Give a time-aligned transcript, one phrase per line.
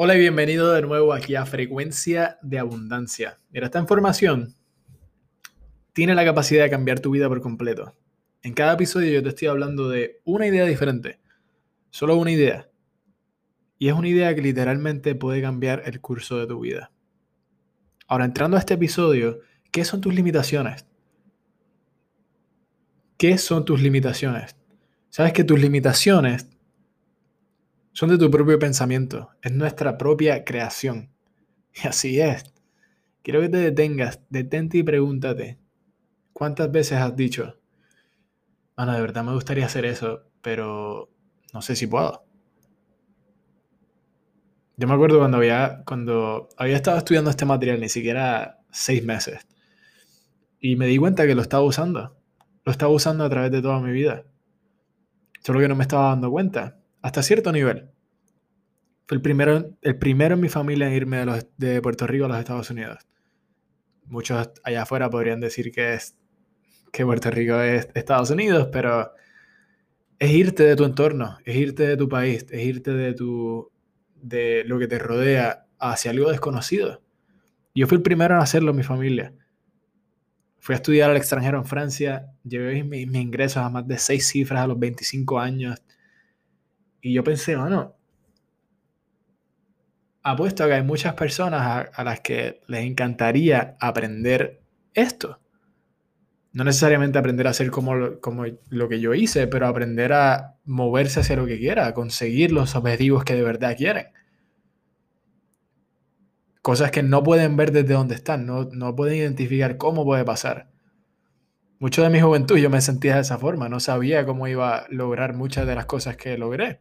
[0.00, 3.40] Hola y bienvenido de nuevo aquí a Frecuencia de Abundancia.
[3.50, 4.54] Mira, esta información
[5.92, 7.96] tiene la capacidad de cambiar tu vida por completo.
[8.42, 11.18] En cada episodio yo te estoy hablando de una idea diferente,
[11.90, 12.70] solo una idea.
[13.76, 16.92] Y es una idea que literalmente puede cambiar el curso de tu vida.
[18.06, 19.40] Ahora, entrando a este episodio,
[19.72, 20.86] ¿qué son tus limitaciones?
[23.16, 24.54] ¿Qué son tus limitaciones?
[25.10, 26.48] Sabes que tus limitaciones
[27.98, 31.10] son de tu propio pensamiento, es nuestra propia creación.
[31.74, 32.44] Y así es.
[33.24, 35.58] Quiero que te detengas, detente y pregúntate,
[36.32, 37.58] ¿cuántas veces has dicho,
[38.76, 41.10] Ana, de verdad me gustaría hacer eso, pero
[41.52, 42.24] no sé si puedo?
[44.76, 49.44] Yo me acuerdo cuando había, cuando había estado estudiando este material, ni siquiera seis meses,
[50.60, 52.16] y me di cuenta que lo estaba usando.
[52.64, 54.22] Lo estaba usando a través de toda mi vida.
[55.40, 57.90] Solo que no me estaba dando cuenta hasta cierto nivel.
[59.06, 61.24] Fue el primero, el primero en mi familia en irme
[61.56, 62.98] de, Puerto Rico a los Estados Unidos.
[64.04, 66.16] Muchos allá afuera podrían decir que, es,
[66.92, 69.12] que Puerto Rico es Estados Unidos, pero
[70.18, 73.70] es irte de tu entorno, es irte de tu país, es irte de, tu,
[74.16, 77.02] de lo que te rodea hacia algo desconocido.
[77.74, 79.32] Yo fui el primero en hacerlo en mi familia.
[80.58, 84.26] Fui a estudiar al extranjero en Francia, llevé mis, mis ingresos a más de seis
[84.26, 85.80] cifras a los 25 años
[87.00, 87.98] y yo pensé, bueno,
[90.22, 94.60] apuesto a que hay muchas personas a, las que les encantaría aprender
[94.94, 95.40] esto.
[96.52, 101.20] No necesariamente aprender a hacer como, como lo que yo hice, pero aprender a moverse
[101.20, 104.06] hacia lo que quiera, a conseguir los objetivos que de verdad quieren.
[106.62, 110.68] Cosas que no pueden ver desde donde están, no, no pueden identificar cómo puede pasar.
[111.78, 114.86] Mucho de mi juventud yo me sentía de esa forma, no sabía cómo iba a
[114.90, 116.80] lograr muchas de las cosas que logré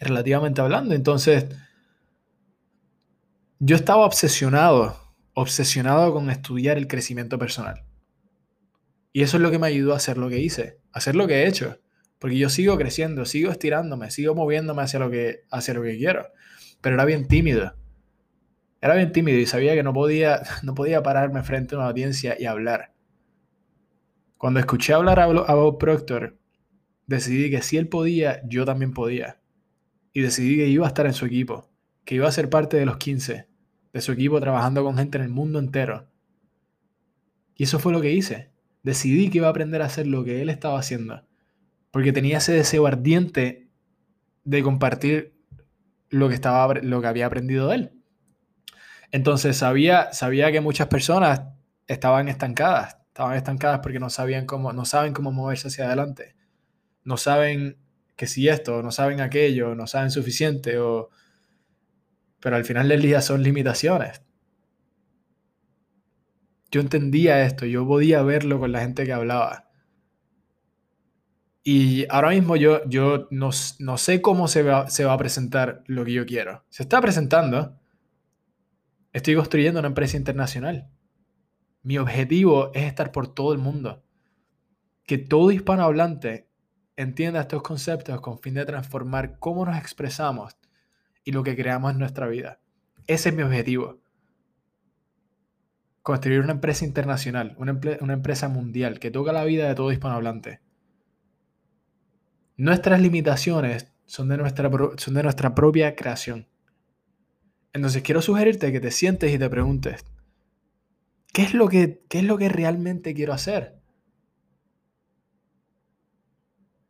[0.00, 0.94] relativamente hablando.
[0.94, 1.46] Entonces,
[3.58, 4.96] yo estaba obsesionado,
[5.34, 7.84] obsesionado con estudiar el crecimiento personal.
[9.12, 11.26] Y eso es lo que me ayudó a hacer lo que hice, a hacer lo
[11.26, 11.78] que he hecho.
[12.18, 16.28] Porque yo sigo creciendo, sigo estirándome, sigo moviéndome hacia lo que, hacia lo que quiero.
[16.80, 17.74] Pero era bien tímido.
[18.80, 22.36] Era bien tímido y sabía que no podía, no podía pararme frente a una audiencia
[22.38, 22.92] y hablar.
[24.38, 26.38] Cuando escuché hablar a Bob Proctor,
[27.06, 29.39] decidí que si él podía, yo también podía
[30.12, 31.70] y decidí que iba a estar en su equipo,
[32.04, 33.48] que iba a ser parte de los 15,
[33.92, 36.08] de su equipo trabajando con gente en el mundo entero.
[37.54, 38.50] Y eso fue lo que hice.
[38.82, 41.26] Decidí que iba a aprender a hacer lo que él estaba haciendo,
[41.90, 43.68] porque tenía ese deseo ardiente
[44.44, 45.34] de compartir
[46.08, 47.92] lo que, estaba, lo que había aprendido de él.
[49.12, 51.42] Entonces sabía, sabía que muchas personas
[51.86, 56.36] estaban estancadas, estaban estancadas porque no sabían cómo, no saben cómo moverse hacia adelante,
[57.04, 57.76] no saben
[58.20, 61.08] que si esto, no saben aquello, no saben suficiente, o...
[62.38, 64.20] pero al final del día son limitaciones.
[66.70, 69.70] Yo entendía esto, yo podía verlo con la gente que hablaba.
[71.62, 73.48] Y ahora mismo yo, yo no,
[73.78, 76.66] no sé cómo se va, se va a presentar lo que yo quiero.
[76.68, 77.80] Se está presentando.
[79.14, 80.90] Estoy construyendo una empresa internacional.
[81.82, 84.04] Mi objetivo es estar por todo el mundo.
[85.06, 86.49] Que todo hispanohablante
[87.00, 90.56] entienda estos conceptos con fin de transformar cómo nos expresamos
[91.24, 92.60] y lo que creamos en nuestra vida.
[93.06, 94.00] Ese es mi objetivo.
[96.02, 97.72] Construir una empresa internacional, una,
[98.12, 100.60] empresa mundial que toca la vida de todo hispanohablante.
[102.56, 106.46] Nuestras limitaciones son de nuestra, son de nuestra propia creación.
[107.72, 110.04] Entonces quiero sugerirte que te sientes y te preguntes,
[111.32, 113.79] ¿qué es lo que, qué es lo que realmente quiero hacer?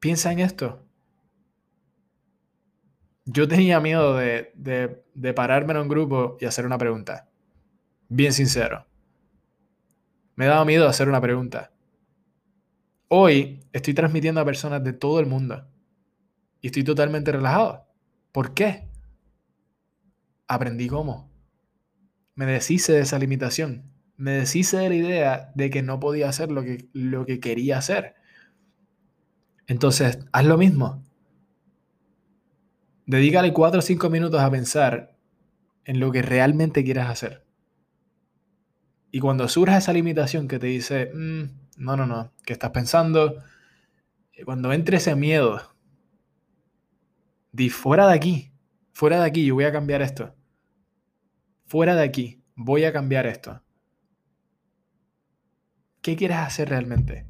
[0.00, 0.82] Piensa en esto.
[3.26, 7.28] Yo tenía miedo de, de, pararme en un grupo y hacer una pregunta.
[8.08, 8.86] Bien sincero.
[10.36, 11.70] Me daba miedo hacer una pregunta.
[13.08, 15.68] Hoy estoy transmitiendo a personas de todo el mundo.
[16.62, 17.86] Y estoy totalmente relajado.
[18.32, 18.88] ¿Por qué?
[20.48, 21.30] Aprendí cómo.
[22.34, 23.92] Me deshice de esa limitación.
[24.16, 27.78] Me deshice de la idea de que no podía hacer lo que, lo que quería
[27.78, 28.14] hacer.
[29.70, 31.00] Entonces, haz lo mismo.
[33.06, 35.16] Dedícale 4 o 5 minutos a pensar
[35.84, 37.46] en lo que realmente quieres hacer.
[39.12, 41.42] Y cuando surja esa limitación que te dice, mm,
[41.76, 43.44] no, no, no, ¿qué estás pensando?
[44.44, 45.62] Cuando entre ese miedo,
[47.52, 48.52] di fuera de aquí,
[48.92, 50.34] fuera de aquí, yo voy a cambiar esto.
[51.66, 53.62] Fuera de aquí, voy a cambiar esto.
[56.02, 57.28] ¿Qué quieres hacer realmente?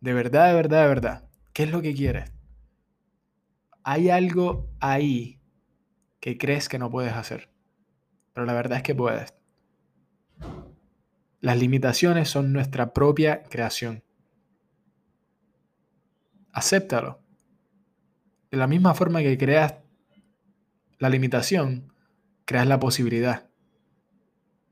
[0.00, 1.27] De verdad, de verdad, de verdad.
[1.58, 2.30] ¿Qué es lo que quieres?
[3.82, 5.40] Hay algo ahí
[6.20, 7.50] que crees que no puedes hacer.
[8.32, 9.34] Pero la verdad es que puedes.
[11.40, 14.04] Las limitaciones son nuestra propia creación.
[16.52, 17.18] Acéptalo.
[18.52, 19.74] De la misma forma que creas
[21.00, 21.92] la limitación,
[22.44, 23.50] creas la posibilidad.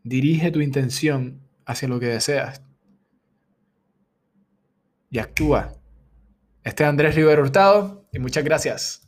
[0.05, 2.63] Dirige tu intención hacia lo que deseas.
[5.11, 5.73] Y actúa.
[6.67, 9.01] Este es Andrés Rivero Hurtado y muchas gracias.